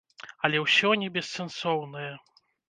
[0.47, 2.09] Але ўсё не бессэнсоўнае.